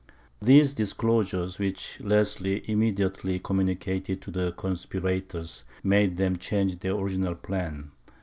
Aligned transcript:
These 0.41 0.73
disclosures, 0.73 1.59
which 1.59 1.99
Leslie 2.01 2.63
immediately 2.67 3.37
communicated 3.37 4.19
to 4.23 4.31
the 4.31 4.51
conspirators, 4.53 5.63
made 5.83 6.17
them 6.17 6.37
change 6.37 6.79
their 6.79 6.95
original 6.95 7.35
plan. 7.35 7.91